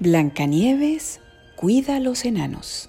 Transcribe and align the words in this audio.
Blancanieves 0.00 1.20
cuida 1.56 1.96
a 1.96 1.98
los 1.98 2.24
enanos. 2.24 2.88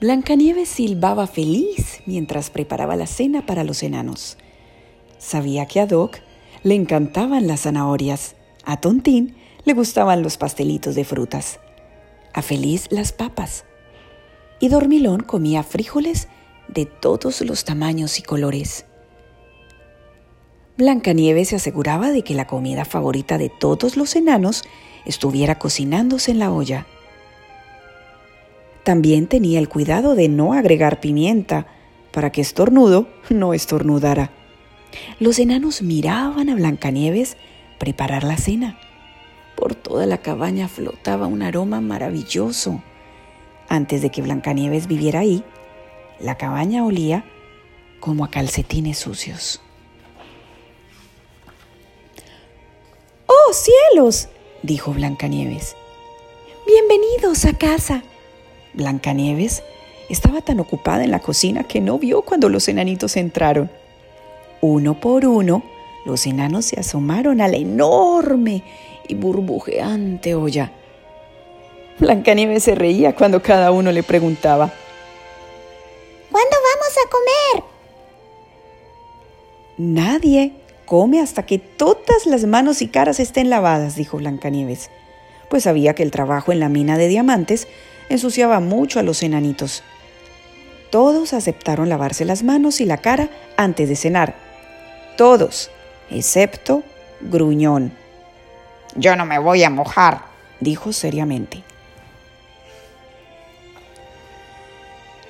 Blancanieves 0.00 0.68
silbaba 0.68 1.26
feliz 1.26 1.98
mientras 2.06 2.50
preparaba 2.50 2.94
la 2.94 3.08
cena 3.08 3.44
para 3.44 3.64
los 3.64 3.82
enanos. 3.82 4.38
Sabía 5.18 5.66
que 5.66 5.80
a 5.80 5.86
Doc 5.86 6.18
le 6.62 6.76
encantaban 6.76 7.48
las 7.48 7.62
zanahorias, 7.62 8.36
a 8.64 8.80
Tontín 8.80 9.34
le 9.64 9.74
gustaban 9.74 10.22
los 10.22 10.36
pastelitos 10.36 10.94
de 10.94 11.02
frutas, 11.02 11.58
a 12.34 12.42
Feliz 12.42 12.86
las 12.90 13.10
papas, 13.10 13.64
y 14.60 14.68
Dormilón 14.68 15.22
comía 15.24 15.64
frijoles 15.64 16.28
de 16.68 16.86
todos 16.86 17.40
los 17.40 17.64
tamaños 17.64 18.20
y 18.20 18.22
colores. 18.22 18.86
Blancanieves 20.78 21.48
se 21.48 21.56
aseguraba 21.56 22.12
de 22.12 22.22
que 22.22 22.34
la 22.34 22.46
comida 22.46 22.84
favorita 22.84 23.36
de 23.36 23.48
todos 23.48 23.96
los 23.96 24.14
enanos 24.14 24.62
estuviera 25.04 25.58
cocinándose 25.58 26.30
en 26.30 26.38
la 26.38 26.52
olla. 26.52 26.86
También 28.84 29.26
tenía 29.26 29.58
el 29.58 29.68
cuidado 29.68 30.14
de 30.14 30.28
no 30.28 30.52
agregar 30.52 31.00
pimienta 31.00 31.66
para 32.12 32.30
que 32.30 32.40
estornudo 32.40 33.08
no 33.28 33.54
estornudara. 33.54 34.30
Los 35.18 35.40
enanos 35.40 35.82
miraban 35.82 36.48
a 36.48 36.54
Blancanieves 36.54 37.36
preparar 37.80 38.22
la 38.22 38.36
cena. 38.36 38.78
Por 39.56 39.74
toda 39.74 40.06
la 40.06 40.18
cabaña 40.18 40.68
flotaba 40.68 41.26
un 41.26 41.42
aroma 41.42 41.80
maravilloso. 41.80 42.84
Antes 43.68 44.00
de 44.00 44.10
que 44.10 44.22
Blancanieves 44.22 44.86
viviera 44.86 45.18
ahí, 45.18 45.42
la 46.20 46.36
cabaña 46.36 46.84
olía 46.84 47.24
como 47.98 48.24
a 48.24 48.30
calcetines 48.30 48.98
sucios. 48.98 49.60
¡Oh, 53.50 53.54
cielos! 53.54 54.28
dijo 54.62 54.92
Blancanieves. 54.92 55.74
Bienvenidos 56.66 57.46
a 57.46 57.56
casa. 57.56 58.02
Blancanieves 58.74 59.62
estaba 60.10 60.42
tan 60.42 60.60
ocupada 60.60 61.02
en 61.02 61.10
la 61.10 61.20
cocina 61.20 61.64
que 61.64 61.80
no 61.80 61.98
vio 61.98 62.20
cuando 62.20 62.50
los 62.50 62.68
enanitos 62.68 63.16
entraron. 63.16 63.70
Uno 64.60 65.00
por 65.00 65.24
uno, 65.24 65.62
los 66.04 66.26
enanos 66.26 66.66
se 66.66 66.78
asomaron 66.78 67.40
a 67.40 67.48
la 67.48 67.56
enorme 67.56 68.64
y 69.08 69.14
burbujeante 69.14 70.34
olla. 70.34 70.70
Blancanieves 71.98 72.64
se 72.64 72.74
reía 72.74 73.14
cuando 73.14 73.40
cada 73.40 73.70
uno 73.70 73.92
le 73.92 74.02
preguntaba: 74.02 74.70
¿Cuándo 76.30 76.56
vamos 76.74 76.94
a 76.98 77.08
comer? 77.08 77.64
Nadie 79.78 80.52
come 80.88 81.20
hasta 81.20 81.44
que 81.44 81.58
todas 81.58 82.24
las 82.24 82.46
manos 82.46 82.80
y 82.80 82.88
caras 82.88 83.20
estén 83.20 83.50
lavadas, 83.50 83.94
dijo 83.94 84.16
Blancanieves, 84.16 84.90
pues 85.50 85.64
sabía 85.64 85.94
que 85.94 86.02
el 86.02 86.10
trabajo 86.10 86.50
en 86.50 86.60
la 86.60 86.70
mina 86.70 86.96
de 86.96 87.08
diamantes 87.08 87.68
ensuciaba 88.08 88.60
mucho 88.60 88.98
a 88.98 89.02
los 89.02 89.22
enanitos. 89.22 89.82
Todos 90.90 91.34
aceptaron 91.34 91.90
lavarse 91.90 92.24
las 92.24 92.42
manos 92.42 92.80
y 92.80 92.86
la 92.86 92.96
cara 92.96 93.28
antes 93.58 93.90
de 93.90 93.96
cenar. 93.96 94.34
Todos, 95.18 95.70
excepto 96.10 96.82
Gruñón. 97.20 97.92
Yo 98.96 99.14
no 99.14 99.26
me 99.26 99.38
voy 99.38 99.64
a 99.64 99.70
mojar, 99.70 100.22
dijo 100.60 100.94
seriamente. 100.94 101.62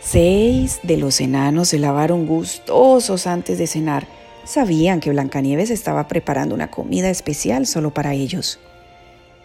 Seis 0.00 0.80
de 0.82 0.96
los 0.96 1.20
enanos 1.20 1.68
se 1.68 1.78
lavaron 1.78 2.26
gustosos 2.26 3.28
antes 3.28 3.58
de 3.58 3.68
cenar 3.68 4.23
Sabían 4.44 5.00
que 5.00 5.10
Blancanieves 5.10 5.70
estaba 5.70 6.06
preparando 6.06 6.54
una 6.54 6.70
comida 6.70 7.08
especial 7.08 7.66
solo 7.66 7.94
para 7.94 8.12
ellos. 8.12 8.60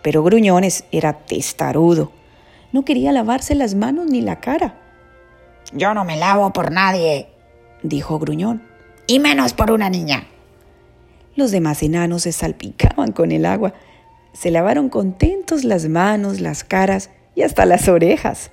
Pero 0.02 0.23
Gruñones 0.23 0.83
era 0.92 1.14
testarudo. 1.14 2.11
No 2.73 2.83
quería 2.83 3.11
lavarse 3.11 3.55
las 3.55 3.75
manos 3.75 4.08
ni 4.08 4.22
la 4.22 4.39
cara. 4.39 4.77
Yo 5.73 5.93
no 5.93 6.04
me 6.04 6.17
lavo 6.17 6.52
por 6.52 6.71
nadie, 6.71 7.30
dijo 7.82 8.20
Gruñón. 8.20 8.61
Y 9.08 9.20
menos 9.20 9.54
por 9.54 9.71
una 9.71 9.89
niña. 9.89 10.27
Los 11.36 11.52
demás 11.52 11.82
enanos 11.82 12.23
se 12.23 12.32
salpicaban 12.32 13.11
con 13.11 13.32
el 13.32 13.45
agua. 13.45 13.73
Se 14.33 14.52
lavaron 14.52 14.89
contentos 14.89 15.64
las 15.64 15.88
manos, 15.88 16.42
las 16.42 16.64
caras 16.64 17.09
y 17.36 17.43
hasta 17.43 17.65
las 17.65 17.88
orejas. 17.88 18.52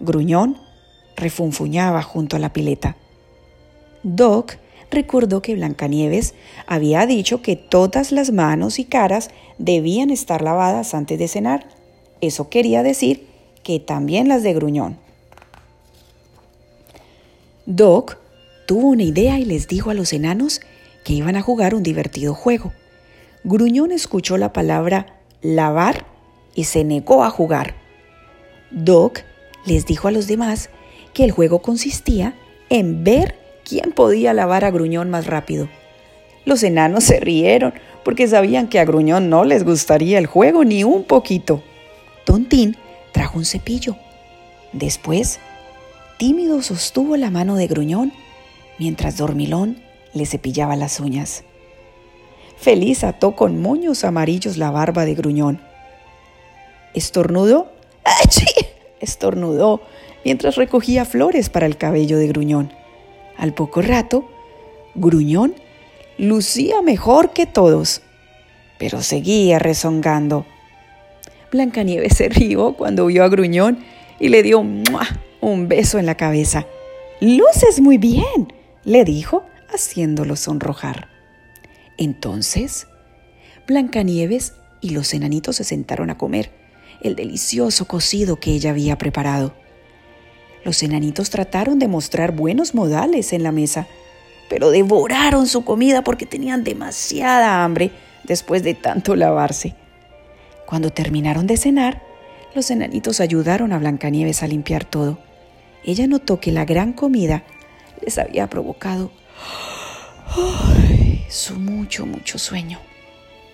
Gruñón 0.00 0.58
refunfuñaba 1.16 2.02
junto 2.02 2.36
a 2.36 2.38
la 2.38 2.52
pileta. 2.52 2.96
Doc 4.02 4.56
recordó 4.92 5.42
que 5.42 5.54
Blancanieves 5.54 6.34
había 6.66 7.06
dicho 7.06 7.42
que 7.42 7.56
todas 7.56 8.12
las 8.12 8.30
manos 8.30 8.78
y 8.78 8.84
caras 8.84 9.30
debían 9.58 10.10
estar 10.10 10.42
lavadas 10.42 10.94
antes 10.94 11.18
de 11.18 11.28
cenar. 11.28 11.66
Eso 12.20 12.48
quería 12.48 12.82
decir 12.82 13.26
que 13.64 13.80
también 13.80 14.28
las 14.28 14.42
de 14.42 14.54
Gruñón. 14.54 14.98
Doc 17.66 18.18
tuvo 18.66 18.88
una 18.88 19.02
idea 19.02 19.38
y 19.38 19.44
les 19.44 19.66
dijo 19.66 19.90
a 19.90 19.94
los 19.94 20.12
enanos 20.12 20.60
que 21.04 21.14
iban 21.14 21.36
a 21.36 21.42
jugar 21.42 21.74
un 21.74 21.82
divertido 21.82 22.34
juego. 22.34 22.72
Gruñón 23.44 23.90
escuchó 23.90 24.36
la 24.36 24.52
palabra 24.52 25.20
lavar 25.42 26.06
y 26.54 26.64
se 26.64 26.84
negó 26.84 27.24
a 27.24 27.30
jugar. 27.30 27.74
Doc 28.70 29.20
les 29.64 29.86
dijo 29.86 30.08
a 30.08 30.12
los 30.12 30.26
demás 30.26 30.70
que 31.12 31.24
el 31.24 31.30
juego 31.30 31.60
consistía 31.60 32.34
en 32.68 33.04
ver 33.04 33.41
quién 33.64 33.92
podía 33.92 34.34
lavar 34.34 34.64
a 34.64 34.70
Gruñón 34.70 35.10
más 35.10 35.26
rápido. 35.26 35.68
Los 36.44 36.62
enanos 36.62 37.04
se 37.04 37.20
rieron 37.20 37.74
porque 38.04 38.26
sabían 38.26 38.68
que 38.68 38.80
a 38.80 38.84
Gruñón 38.84 39.30
no 39.30 39.44
les 39.44 39.64
gustaría 39.64 40.18
el 40.18 40.26
juego 40.26 40.64
ni 40.64 40.84
un 40.84 41.04
poquito. 41.04 41.62
Tontín 42.24 42.76
trajo 43.12 43.38
un 43.38 43.44
cepillo. 43.44 43.96
Después, 44.72 45.38
tímido 46.18 46.62
sostuvo 46.62 47.16
la 47.16 47.30
mano 47.30 47.56
de 47.56 47.66
Gruñón 47.66 48.12
mientras 48.78 49.16
Dormilón 49.16 49.82
le 50.14 50.26
cepillaba 50.26 50.76
las 50.76 50.98
uñas. 50.98 51.44
Feliz 52.56 53.04
ató 53.04 53.34
con 53.34 53.60
moños 53.60 54.04
amarillos 54.04 54.56
la 54.56 54.70
barba 54.70 55.04
de 55.04 55.14
Gruñón. 55.14 55.60
¿Estornudó? 56.94 57.72
¡Ay, 58.04 58.66
Estornudó 59.00 59.82
mientras 60.24 60.56
recogía 60.56 61.04
flores 61.04 61.48
para 61.48 61.66
el 61.66 61.76
cabello 61.76 62.18
de 62.18 62.28
Gruñón. 62.28 62.72
Al 63.36 63.54
poco 63.54 63.82
rato, 63.82 64.28
Gruñón 64.94 65.54
lucía 66.18 66.82
mejor 66.82 67.32
que 67.32 67.46
todos, 67.46 68.02
pero 68.78 69.02
seguía 69.02 69.58
rezongando. 69.58 70.46
Blancanieves 71.50 72.16
se 72.16 72.28
rió 72.28 72.74
cuando 72.74 73.06
vio 73.06 73.24
a 73.24 73.28
Gruñón 73.28 73.84
y 74.18 74.28
le 74.28 74.42
dio 74.42 74.60
un 74.60 75.68
beso 75.68 75.98
en 75.98 76.06
la 76.06 76.16
cabeza. 76.16 76.66
Luces 77.20 77.80
muy 77.80 77.98
bien, 77.98 78.52
le 78.84 79.04
dijo, 79.04 79.44
haciéndolo 79.72 80.36
sonrojar. 80.36 81.08
Entonces, 81.98 82.86
Blancanieves 83.66 84.54
y 84.80 84.90
los 84.90 85.14
enanitos 85.14 85.56
se 85.56 85.64
sentaron 85.64 86.10
a 86.10 86.18
comer 86.18 86.50
el 87.02 87.16
delicioso 87.16 87.86
cocido 87.86 88.36
que 88.36 88.52
ella 88.52 88.70
había 88.70 88.98
preparado. 88.98 89.54
Los 90.64 90.82
enanitos 90.82 91.30
trataron 91.30 91.78
de 91.78 91.88
mostrar 91.88 92.32
buenos 92.32 92.74
modales 92.74 93.32
en 93.32 93.42
la 93.42 93.52
mesa, 93.52 93.86
pero 94.48 94.70
devoraron 94.70 95.46
su 95.46 95.64
comida 95.64 96.04
porque 96.04 96.26
tenían 96.26 96.62
demasiada 96.62 97.64
hambre 97.64 97.90
después 98.24 98.62
de 98.62 98.74
tanto 98.74 99.16
lavarse. 99.16 99.74
Cuando 100.66 100.90
terminaron 100.90 101.46
de 101.46 101.56
cenar, 101.56 102.02
los 102.54 102.70
enanitos 102.70 103.20
ayudaron 103.20 103.72
a 103.72 103.78
Blancanieves 103.78 104.42
a 104.42 104.46
limpiar 104.46 104.84
todo. 104.84 105.18
Ella 105.84 106.06
notó 106.06 106.38
que 106.38 106.52
la 106.52 106.64
gran 106.64 106.92
comida 106.92 107.42
les 108.04 108.18
había 108.18 108.48
provocado 108.48 109.10
su 111.28 111.54
mucho, 111.56 112.06
mucho 112.06 112.38
sueño. 112.38 112.78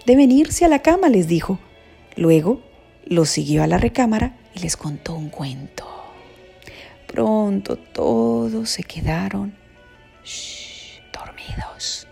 Deben 0.05 0.31
irse 0.31 0.65
a 0.65 0.69
la 0.69 0.81
cama, 0.81 1.09
les 1.09 1.29
dijo. 1.29 1.59
Luego 2.17 2.61
los 3.05 3.29
siguió 3.29 3.63
a 3.63 3.67
la 3.67 3.79
recámara 3.79 4.37
y 4.55 4.61
les 4.61 4.77
contó 4.77 5.15
un 5.15 5.29
cuento. 5.29 5.98
Pronto 7.09 7.77
todos 7.77 8.69
se 8.69 8.85
quedaron 8.85 9.55
dormidos. 11.13 12.07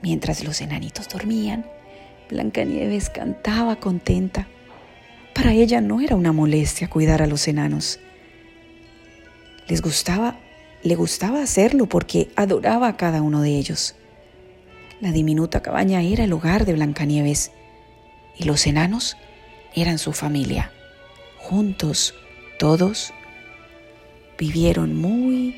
Mientras 0.00 0.44
los 0.44 0.60
enanitos 0.60 1.08
dormían, 1.08 1.66
Blancanieves 2.30 3.10
cantaba 3.10 3.76
contenta. 3.76 4.46
Para 5.34 5.52
ella 5.52 5.80
no 5.80 6.00
era 6.00 6.14
una 6.14 6.32
molestia 6.32 6.88
cuidar 6.88 7.20
a 7.20 7.26
los 7.26 7.48
enanos. 7.48 7.98
Les 9.66 9.82
gustaba, 9.82 10.38
le 10.82 10.94
gustaba 10.94 11.42
hacerlo 11.42 11.86
porque 11.86 12.30
adoraba 12.36 12.88
a 12.88 12.96
cada 12.96 13.22
uno 13.22 13.42
de 13.42 13.50
ellos. 13.50 13.96
La 15.00 15.10
diminuta 15.10 15.62
cabaña 15.62 16.00
era 16.02 16.24
el 16.24 16.32
hogar 16.32 16.64
de 16.64 16.74
Blancanieves 16.74 17.50
y 18.36 18.44
los 18.44 18.66
enanos 18.66 19.16
eran 19.74 19.98
su 19.98 20.12
familia. 20.12 20.70
Juntos, 21.38 22.14
todos 22.58 23.12
vivieron 24.38 24.94
muy, 24.94 25.54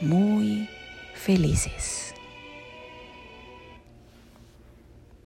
muy 0.00 0.68
felices. 1.14 2.07